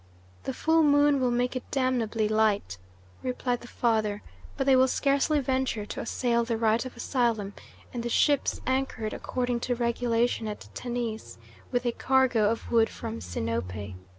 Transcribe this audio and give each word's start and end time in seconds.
"The 0.45 0.53
full 0.55 0.81
moon 0.81 1.21
will 1.21 1.29
make 1.29 1.55
it 1.55 1.63
damnably 1.69 2.27
light," 2.27 2.79
replied 3.21 3.61
the 3.61 3.67
father, 3.67 4.23
"but 4.57 4.65
they 4.65 4.75
will 4.75 4.87
scarcely 4.87 5.39
venture 5.39 5.85
to 5.85 5.99
assail 5.99 6.43
the 6.43 6.57
right 6.57 6.83
of 6.87 6.97
asylum, 6.97 7.53
and 7.93 8.01
the 8.01 8.09
ships 8.09 8.59
anchored 8.65 9.13
according 9.13 9.59
to 9.59 9.75
regulation 9.75 10.47
at 10.47 10.69
Tanis, 10.73 11.37
with 11.71 11.85
a 11.85 11.91
cargo 11.91 12.49
of 12.49 12.71
wood 12.71 12.89
from 12.89 13.21
Sinope. 13.21 13.93